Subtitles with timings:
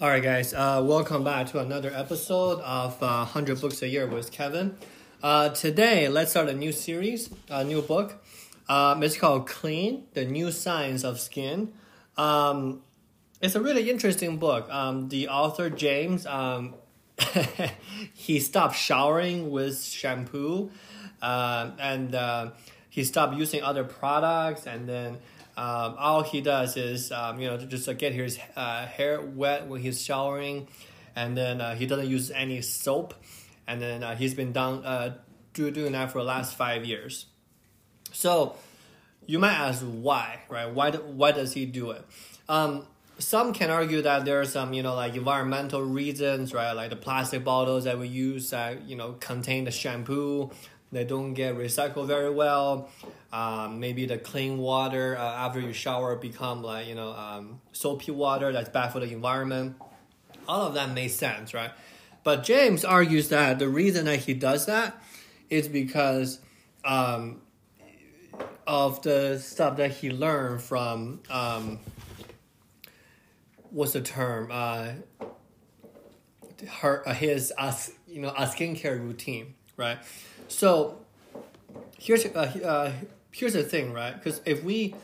[0.00, 0.54] All right, guys.
[0.54, 4.76] Uh, welcome back to another episode of uh, 100 Books a Year with Kevin.
[5.24, 8.24] Uh, today, let's start a new series, a new book.
[8.68, 11.72] Um, it's called Clean: The New Science of Skin.
[12.16, 12.82] Um,
[13.40, 14.70] it's a really interesting book.
[14.70, 16.76] Um, the author James, um,
[18.14, 20.70] he stopped showering with shampoo,
[21.20, 22.50] uh, and uh,
[22.88, 25.18] he stopped using other products, and then
[25.58, 29.66] um, all he does is um, you know just uh, get his uh, hair wet
[29.66, 30.68] when he's showering,
[31.16, 33.12] and then uh, he doesn't use any soap,
[33.66, 35.16] and then uh, he's been done uh,
[35.54, 37.26] do, doing that for the last five years.
[38.12, 38.54] So
[39.26, 40.72] you might ask why, right?
[40.72, 42.04] Why do, why does he do it?
[42.48, 42.86] Um,
[43.18, 46.70] some can argue that there are some you know like environmental reasons, right?
[46.70, 50.52] Like the plastic bottles that we use that you know contain the shampoo
[50.90, 52.88] they don't get recycled very well.
[53.32, 58.12] Um, maybe the clean water uh, after you shower become like you know um, soapy
[58.12, 59.76] water that's bad for the environment.
[60.46, 61.70] All of that makes sense, right?
[62.24, 65.02] But James argues that the reason that he does that
[65.50, 66.40] is because
[66.84, 67.42] um,
[68.66, 71.78] of the stuff that he learned from um,
[73.70, 74.48] what's the term?
[74.50, 74.90] Uh,
[76.80, 77.74] her uh, his uh,
[78.06, 79.98] you know a skincare routine, right?
[80.48, 80.98] So
[81.98, 82.92] here's uh, uh,
[83.30, 84.12] here's the thing, right?
[84.14, 84.94] Because if we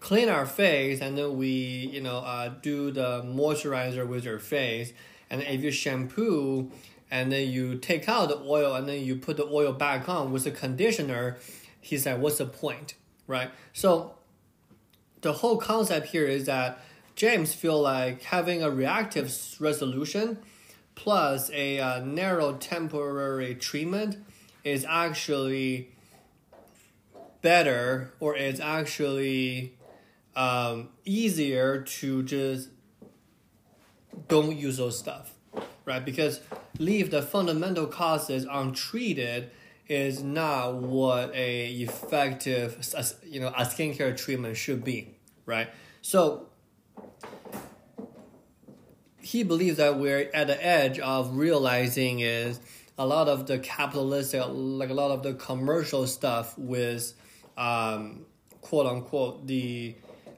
[0.00, 4.92] clean our face and then we you know uh, do the moisturizer with your face,
[5.30, 6.70] and if you shampoo
[7.10, 10.30] and then you take out the oil and then you put the oil back on
[10.30, 11.38] with the conditioner,
[11.80, 12.94] he said, what's the point,
[13.26, 13.50] right?
[13.72, 14.14] So
[15.20, 16.80] the whole concept here is that
[17.16, 20.38] James feel like having a reactive resolution
[21.02, 24.16] plus a uh, narrow temporary treatment
[24.64, 25.90] is actually
[27.42, 29.76] better or it's actually
[30.36, 32.68] um, easier to just
[34.28, 35.32] don't use those stuff
[35.84, 36.04] right?
[36.04, 36.40] Because
[36.78, 39.50] leave the fundamental causes untreated
[39.88, 42.78] is not what a effective
[43.24, 45.14] you know a skincare treatment should be
[45.46, 45.68] right?
[46.00, 46.49] So
[49.20, 52.60] he believes that we're at the edge of realizing is
[52.98, 57.14] a lot of the capitalistic, like a lot of the commercial stuff with,
[57.56, 58.26] um,
[58.60, 59.94] quote unquote, the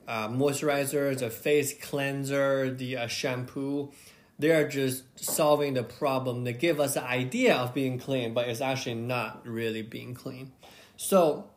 [0.07, 3.91] uh, moisturizer, the face cleanser, the uh, shampoo,
[4.39, 6.45] they're just solving the problem.
[6.45, 10.53] They give us the idea of being clean, but it's actually not really being clean.
[10.97, 11.49] So,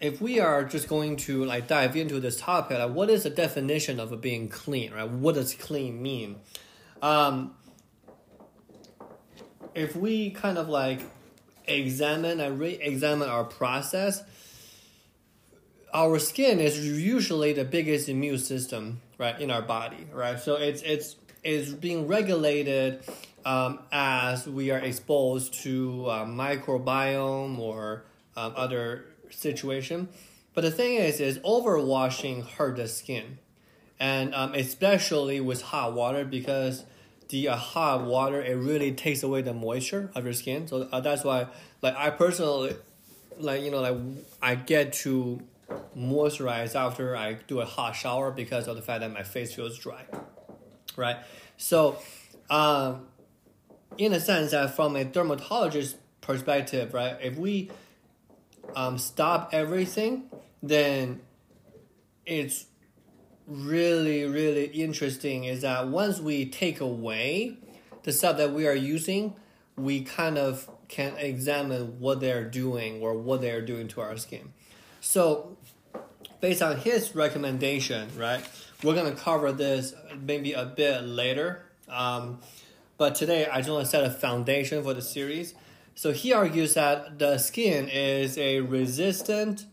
[0.00, 3.30] if we are just going to like dive into this topic, like what is the
[3.30, 5.08] definition of being clean, right?
[5.08, 6.36] What does clean mean?
[7.02, 7.54] Um,
[9.74, 11.00] if we kind of like
[11.66, 14.22] examine and re-examine our process,
[15.92, 20.38] our skin is usually the biggest immune system, right, in our body, right?
[20.40, 23.02] So it's it's it's being regulated
[23.44, 28.04] um, as we are exposed to uh, microbiome or
[28.36, 30.08] um, other situation.
[30.54, 33.38] But the thing is, is overwashing hurt the skin,
[33.98, 36.84] and um, especially with hot water because
[37.28, 40.66] the uh, hot water it really takes away the moisture of your skin.
[40.66, 41.46] So uh, that's why,
[41.82, 42.74] like I personally,
[43.38, 43.96] like you know, like
[44.42, 45.40] I get to
[45.96, 49.78] moisturize after I do a hot shower because of the fact that my face feels
[49.78, 50.04] dry,
[50.96, 51.18] right?
[51.56, 51.98] So,
[52.48, 53.06] um,
[53.98, 57.70] in a sense that from a dermatologist perspective, right, if we
[58.76, 60.30] um, stop everything,
[60.62, 61.20] then
[62.26, 62.66] it's
[63.46, 67.58] really, really interesting is that once we take away
[68.04, 69.34] the stuff that we are using,
[69.76, 74.52] we kind of can examine what they're doing or what they're doing to our skin.
[75.00, 75.56] So,
[76.40, 78.44] based on his recommendation, right,
[78.82, 81.64] we're gonna cover this maybe a bit later.
[81.88, 82.38] Um,
[82.98, 85.54] but today, I just want to set a foundation for the series.
[86.00, 89.66] So he argues that the skin is a resistant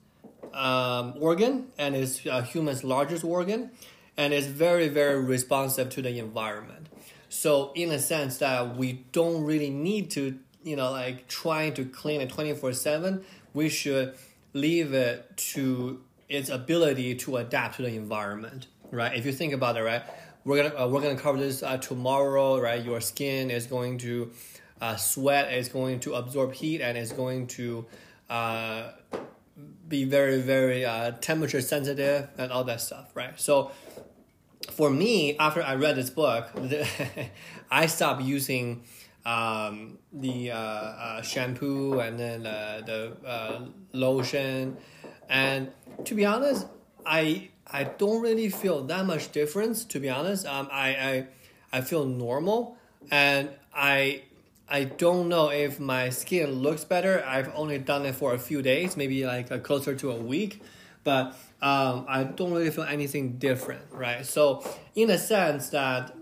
[0.53, 3.71] um, organ and is a human's largest organ
[4.17, 6.89] and is very very responsive to the environment.
[7.29, 11.85] So in a sense that we don't really need to you know like trying to
[11.85, 13.23] clean it 24 7
[13.53, 14.13] we should
[14.51, 19.15] leave it to its ability to adapt to the environment right?
[19.17, 20.03] If you think about it right?
[20.43, 22.83] We're gonna uh, we're gonna cover this uh, tomorrow right?
[22.83, 24.33] Your skin is going to
[24.81, 27.85] uh, sweat is going to absorb heat and is going to
[28.29, 28.91] uh,
[29.87, 33.71] be very very uh, temperature sensitive and all that stuff right so
[34.71, 36.49] for me after i read this book
[37.71, 38.83] i stopped using
[39.25, 44.77] um, the uh, uh, shampoo and then the uh, lotion
[45.29, 45.71] and
[46.05, 46.65] to be honest
[47.05, 50.45] i I don't really feel that much difference to be honest.
[50.45, 51.27] Um, I, I
[51.73, 52.77] I feel normal,
[53.11, 54.23] and I
[54.69, 57.23] I don't know if my skin looks better.
[57.25, 60.61] I've only done it for a few days, maybe like a closer to a week,
[61.03, 61.27] but
[61.61, 64.25] um, I don't really feel anything different, right?
[64.25, 64.63] So
[64.95, 66.15] in a sense that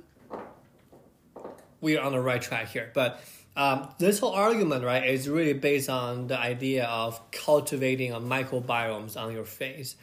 [1.82, 3.22] we are on the right track here, but.
[3.58, 9.16] Um, this whole argument, right, is really based on the idea of cultivating a microbiomes
[9.16, 9.96] on your face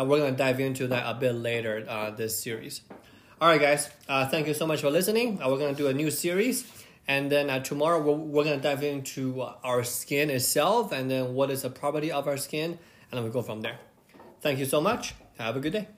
[0.00, 2.80] and we're going to dive into that a bit later uh, this series.
[3.38, 5.42] All right, guys, uh, thank you so much for listening.
[5.42, 6.64] Uh, we're going to do a new series,
[7.10, 11.50] and then uh, tomorrow we're, we're to dive into our skin itself, and then what
[11.50, 12.78] is the property of our skin,
[13.10, 13.78] and then we go from there.
[14.40, 15.14] Thank you so much.
[15.36, 15.88] Have a good day.